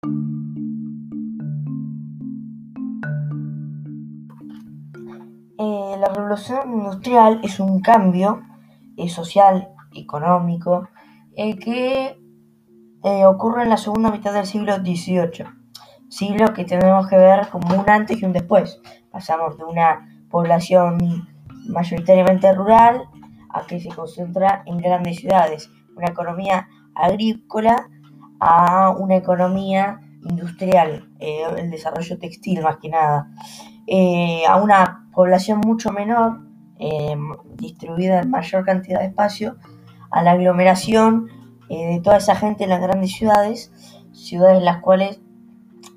[0.00, 0.06] Eh,
[5.98, 8.42] la revolución industrial es un cambio
[8.96, 10.88] eh, social, económico,
[11.36, 12.16] eh, que
[13.26, 15.46] ocurre en la segunda mitad del siglo XVIII,
[16.08, 18.80] siglo que tenemos que ver como un antes y un después.
[19.10, 21.26] Pasamos de una población
[21.68, 23.02] mayoritariamente rural
[23.50, 27.88] a que se concentra en grandes ciudades, una economía agrícola
[28.40, 33.30] a una economía industrial, el desarrollo textil más que nada,
[34.48, 36.40] a una población mucho menor,
[36.78, 39.56] em, distribuida en mayor cantidad de espacio,
[40.10, 41.28] a la aglomeración
[41.68, 43.72] eh, de toda esa gente en las grandes ciudades,
[44.12, 45.20] ciudades en las cuales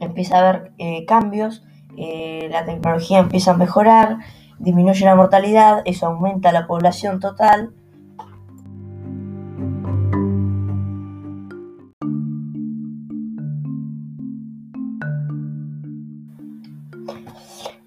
[0.00, 1.64] empieza a haber eh, cambios,
[1.96, 4.18] eh, la tecnología empieza a mejorar,
[4.58, 7.72] disminuye la mortalidad, eso aumenta la población total.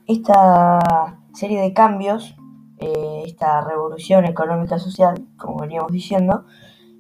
[0.08, 2.36] Esta serie de cambios,
[2.80, 6.46] eh, esta revolución económica social, como veníamos diciendo,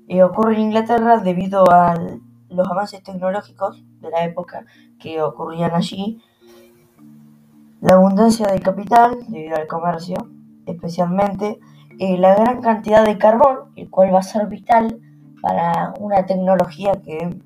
[0.07, 1.95] eh, ocurre en Inglaterra debido a
[2.49, 4.65] los avances tecnológicos de la época
[4.99, 6.21] que ocurrían allí,
[7.81, 10.17] la abundancia de capital debido al comercio,
[10.65, 11.59] especialmente
[11.99, 14.99] eh, la gran cantidad de carbón, el cual va a ser vital
[15.41, 17.39] para una tecnología que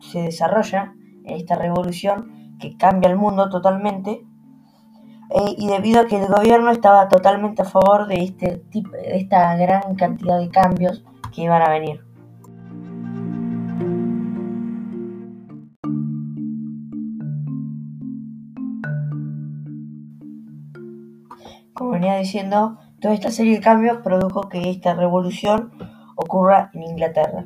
[0.00, 4.24] se desarrolla en esta revolución que cambia el mundo totalmente
[5.30, 9.18] eh, y debido a que el gobierno estaba totalmente a favor de, este tipo, de
[9.18, 12.02] esta gran cantidad de cambios que iban a venir.
[21.74, 25.72] Como venía diciendo, toda esta serie de cambios produjo que esta revolución
[26.16, 27.44] ocurra en Inglaterra.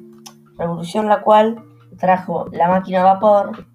[0.56, 1.62] Revolución la cual
[1.98, 3.66] trajo la máquina a vapor,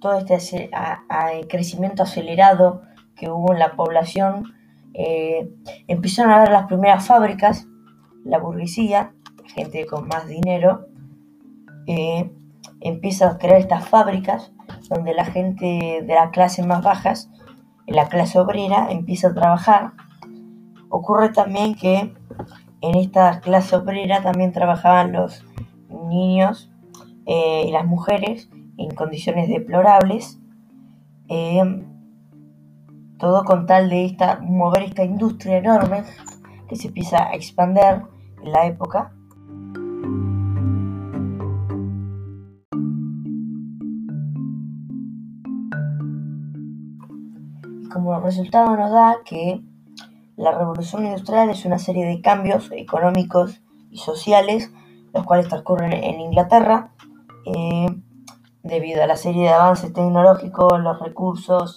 [0.00, 0.70] todo este
[1.48, 2.82] crecimiento acelerado
[3.16, 4.54] que hubo en la población,
[4.94, 5.48] eh,
[5.86, 7.66] empezaron a ver las primeras fábricas,
[8.24, 9.12] la burguesía,
[9.54, 10.86] gente con más dinero,
[11.86, 12.30] eh,
[12.80, 14.52] empieza a crear estas fábricas
[14.88, 17.30] donde la gente de las clases más bajas,
[17.86, 19.92] la clase obrera, empieza a trabajar.
[20.88, 22.14] Ocurre también que
[22.80, 25.44] en esta clase obrera también trabajaban los
[25.88, 26.70] niños
[27.26, 28.48] eh, y las mujeres
[28.80, 30.40] en condiciones deplorables,
[31.28, 31.84] eh,
[33.18, 36.04] todo con tal de esta, mover esta industria enorme
[36.66, 38.02] que se empieza a expander
[38.42, 39.12] en la época.
[47.92, 49.60] Como resultado nos da que
[50.36, 53.60] la revolución industrial es una serie de cambios económicos
[53.90, 54.72] y sociales,
[55.12, 56.92] los cuales transcurren en Inglaterra,
[57.44, 57.89] eh,
[58.70, 61.74] debido a la serie de avances tecnológicos, los recursos,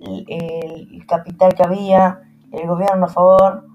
[0.00, 2.20] el, capital que había,
[2.52, 3.66] el gobierno a favor,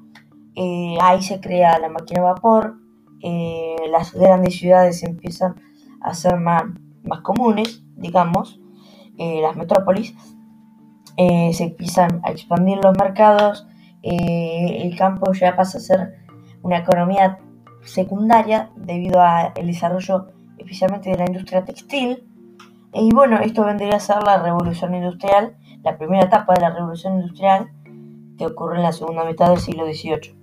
[0.56, 2.78] eh, ahí se crea la máquina de vapor,
[3.22, 5.56] eh, las grandes ciudades empiezan
[6.02, 6.64] a ser más,
[7.04, 8.60] más comunes, digamos,
[9.18, 10.16] eh, las metrópolis,
[11.18, 13.66] se empiezan a expandir los mercados,
[14.02, 16.16] el campo ya pasa a ser
[16.62, 17.40] una economía
[17.86, 20.28] secundaria debido al desarrollo
[20.58, 22.35] especialmente de la industria textil,
[22.96, 27.16] y bueno, esto vendría a ser la revolución industrial, la primera etapa de la revolución
[27.16, 27.70] industrial
[28.38, 30.35] que ocurre en la segunda mitad del siglo XVIII.